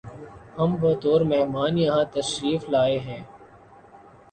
[0.57, 3.21] ہم بطور مہمان یہاں تشریف لائے ہیں